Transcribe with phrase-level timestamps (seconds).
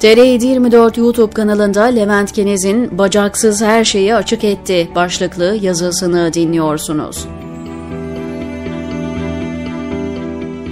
[0.00, 7.26] TR724 YouTube kanalında Levent Kenez'in Bacaksız Her Şeyi Açık Etti başlıklı yazısını dinliyorsunuz.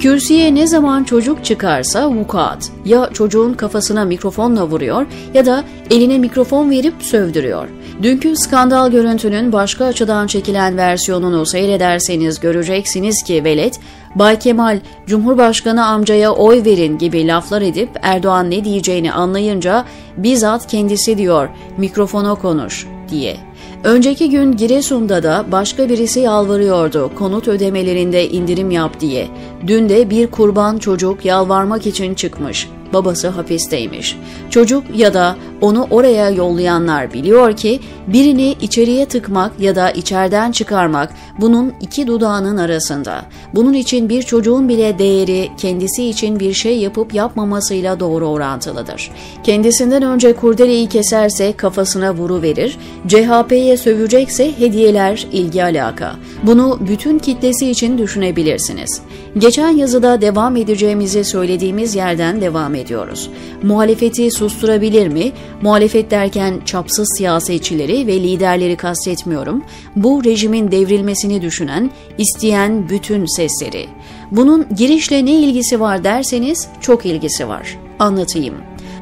[0.00, 2.70] Kürsüye ne zaman çocuk çıkarsa vukuat.
[2.84, 7.68] Ya çocuğun kafasına mikrofonla vuruyor ya da eline mikrofon verip sövdürüyor.
[8.02, 13.80] Dünkü skandal görüntünün başka açıdan çekilen versiyonunu seyrederseniz göreceksiniz ki velet,
[14.14, 19.84] Bay Kemal, Cumhurbaşkanı amcaya oy verin gibi laflar edip Erdoğan ne diyeceğini anlayınca
[20.16, 23.36] bizzat kendisi diyor, mikrofona konuş diye.
[23.84, 29.28] Önceki gün Giresun'da da başka birisi yalvarıyordu konut ödemelerinde indirim yap diye.
[29.66, 32.68] Dün de bir kurban çocuk yalvarmak için çıkmış.
[32.92, 34.16] Babası hapisteymiş.
[34.50, 41.14] Çocuk ya da onu oraya yollayanlar biliyor ki birini içeriye tıkmak ya da içeriden çıkarmak
[41.40, 43.24] bunun iki dudağının arasında.
[43.54, 49.10] Bunun için bir çocuğun bile değeri kendisi için bir şey yapıp yapmamasıyla doğru orantılıdır.
[49.44, 56.16] Kendisinden önce kurdeleyi keserse kafasına vuru verir, CHP'ye sövecekse hediyeler, ilgi alaka.
[56.42, 59.00] Bunu bütün kitlesi için düşünebilirsiniz.
[59.38, 63.30] Geçen yazıda devam edeceğimizi söylediğimiz yerden devam ediyoruz.
[63.62, 65.32] Muhalefeti susturabilir mi?
[65.62, 69.64] Muhalefet derken çapsız siyasetçileri ve liderleri kastetmiyorum.
[69.96, 73.86] Bu rejimin devrilmesini düşünen, isteyen bütün sesleri.
[74.30, 77.78] Bunun girişle ne ilgisi var derseniz çok ilgisi var.
[77.98, 78.54] Anlatayım.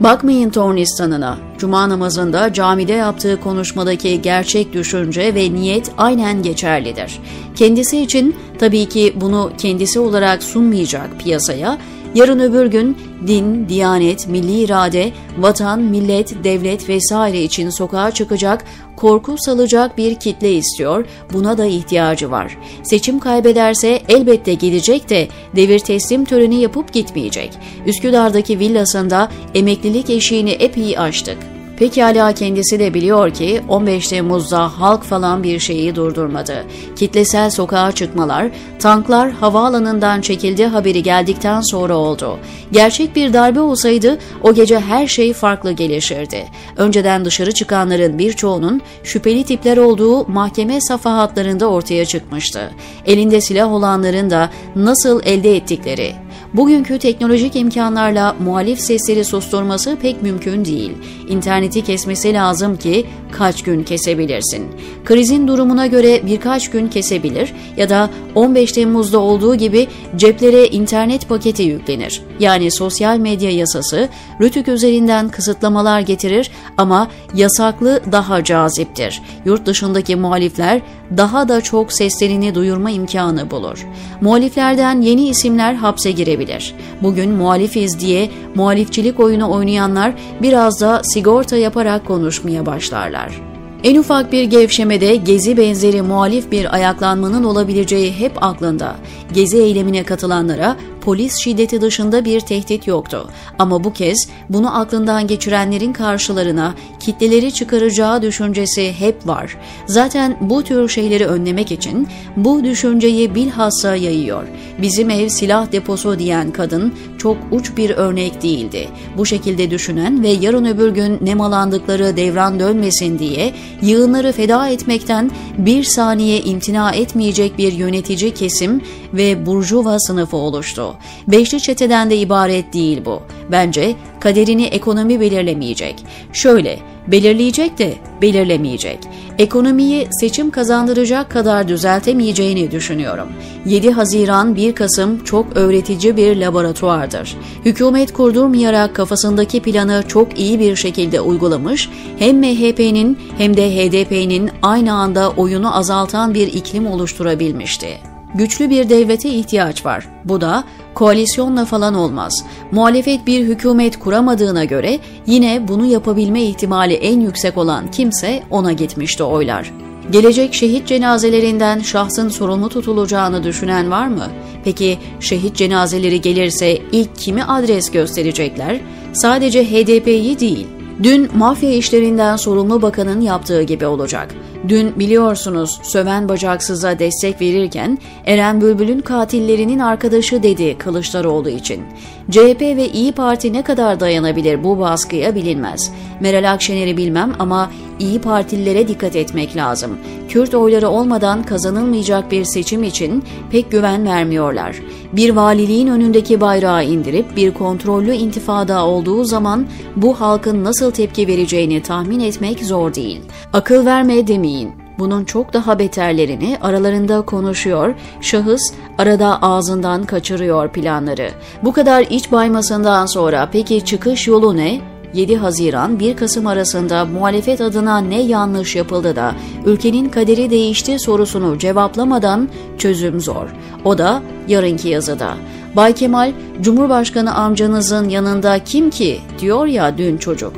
[0.00, 1.38] Bakmayın Tornistan'ına.
[1.58, 7.20] Cuma namazında camide yaptığı konuşmadaki gerçek düşünce ve niyet aynen geçerlidir.
[7.56, 11.78] Kendisi için tabii ki bunu kendisi olarak sunmayacak piyasaya,
[12.14, 12.96] yarın öbür gün
[13.26, 18.64] din, diyanet, milli irade, vatan, millet, devlet vesaire için sokağa çıkacak,
[18.96, 21.04] korku salacak bir kitle istiyor.
[21.32, 22.58] Buna da ihtiyacı var.
[22.82, 27.58] Seçim kaybederse elbette gidecek de devir teslim töreni yapıp gitmeyecek.
[27.86, 31.61] Üsküdar'daki villasında emeklilik eşiğini epey aştık.
[31.82, 36.64] Pekala kendisi de biliyor ki 15 Temmuz'da halk falan bir şeyi durdurmadı.
[36.96, 42.38] Kitlesel sokağa çıkmalar, tanklar havaalanından çekildi haberi geldikten sonra oldu.
[42.72, 46.44] Gerçek bir darbe olsaydı o gece her şey farklı gelişirdi.
[46.76, 52.70] Önceden dışarı çıkanların birçoğunun şüpheli tipler olduğu mahkeme safahatlarında ortaya çıkmıştı.
[53.06, 56.14] Elinde silah olanların da nasıl elde ettikleri,
[56.54, 60.92] Bugünkü teknolojik imkanlarla muhalif sesleri susturması pek mümkün değil.
[61.28, 64.66] İnterneti kesmesi lazım ki kaç gün kesebilirsin.
[65.04, 71.62] Krizin durumuna göre birkaç gün kesebilir ya da 15 Temmuz'da olduğu gibi ceplere internet paketi
[71.62, 72.22] yüklenir.
[72.40, 74.08] Yani sosyal medya yasası
[74.40, 79.22] Rütük üzerinden kısıtlamalar getirir ama yasaklı daha caziptir.
[79.44, 80.80] Yurt dışındaki muhalifler
[81.16, 83.86] daha da çok seslerini duyurma imkanı bulur.
[84.20, 86.74] Muhaliflerden yeni isimler hapse girebilir.
[87.02, 90.12] Bugün muhalifiz diye muhalifçilik oyunu oynayanlar
[90.42, 93.52] biraz da sigorta yaparak konuşmaya başlarlar.
[93.84, 98.96] En ufak bir gevşemede gezi benzeri muhalif bir ayaklanmanın olabileceği hep aklında.
[99.32, 103.28] Gezi eylemine katılanlara polis şiddeti dışında bir tehdit yoktu.
[103.58, 109.56] Ama bu kez bunu aklından geçirenlerin karşılarına kitleleri çıkaracağı düşüncesi hep var.
[109.86, 114.44] Zaten bu tür şeyleri önlemek için bu düşünceyi bilhassa yayıyor.
[114.82, 118.88] Bizim ev silah deposu diyen kadın çok uç bir örnek değildi.
[119.16, 125.84] Bu şekilde düşünen ve yarın öbür gün nemalandıkları devran dönmesin diye yığınları feda etmekten bir
[125.84, 128.82] saniye imtina etmeyecek bir yönetici kesim
[129.14, 130.91] ve burjuva sınıfı oluştu.
[131.28, 133.22] Beşli çeteden de ibaret değil bu.
[133.50, 135.94] Bence kaderini ekonomi belirlemeyecek.
[136.32, 138.98] Şöyle, belirleyecek de belirlemeyecek.
[139.38, 143.28] Ekonomiyi seçim kazandıracak kadar düzeltemeyeceğini düşünüyorum.
[143.66, 147.36] 7 Haziran 1 Kasım çok öğretici bir laboratuvardır.
[147.64, 151.88] Hükümet kurdurmayarak kafasındaki planı çok iyi bir şekilde uygulamış,
[152.18, 159.28] hem MHP'nin hem de HDP'nin aynı anda oyunu azaltan bir iklim oluşturabilmişti güçlü bir devlete
[159.28, 160.08] ihtiyaç var.
[160.24, 160.64] Bu da
[160.94, 162.44] koalisyonla falan olmaz.
[162.72, 169.22] Muhalefet bir hükümet kuramadığına göre yine bunu yapabilme ihtimali en yüksek olan kimse ona gitmişti
[169.22, 169.72] oylar.
[170.10, 174.26] Gelecek şehit cenazelerinden şahsın sorumlu tutulacağını düşünen var mı?
[174.64, 178.80] Peki şehit cenazeleri gelirse ilk kimi adres gösterecekler?
[179.12, 180.66] Sadece HDP'yi değil,
[181.02, 184.34] Dün mafya işlerinden sorumlu bakanın yaptığı gibi olacak.
[184.68, 191.82] Dün biliyorsunuz söven bacaksıza destek verirken Eren Bülbül'ün katillerinin arkadaşı dedi Kılıçdaroğlu için.
[192.30, 195.92] CHP ve İyi Parti ne kadar dayanabilir bu baskıya bilinmez.
[196.20, 199.98] Meral Akşener'i bilmem ama İyi Partililere dikkat etmek lazım.
[200.28, 204.76] Kürt oyları olmadan kazanılmayacak bir seçim için pek güven vermiyorlar.
[205.12, 209.66] Bir valiliğin önündeki bayrağı indirip bir kontrollü intifada olduğu zaman
[209.96, 213.20] bu halkın nasıl tepki vereceğini tahmin etmek zor değil.
[213.52, 214.51] Akıl verme demeyin.
[214.98, 221.30] Bunun çok daha beterlerini aralarında konuşuyor, şahıs arada ağzından kaçırıyor planları.
[221.64, 224.80] Bu kadar iç baymasından sonra peki çıkış yolu ne?
[225.14, 229.34] 7 Haziran 1 Kasım arasında muhalefet adına ne yanlış yapıldı da
[229.66, 233.48] ülkenin kaderi değişti sorusunu cevaplamadan çözüm zor.
[233.84, 235.34] O da yarınki yazıda.
[235.76, 240.52] Bay Kemal, Cumhurbaşkanı amcanızın yanında kim ki diyor ya dün çocuk.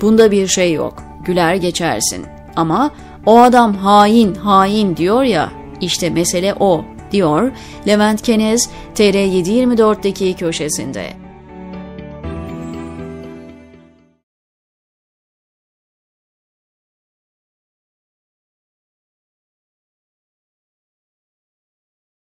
[0.00, 1.02] Bunda bir şey yok.
[1.24, 2.26] Güler geçersin.
[2.56, 2.90] Ama
[3.26, 7.50] o adam hain hain diyor ya işte mesele o diyor
[7.86, 11.25] Levent Kenez TR724'deki köşesinde.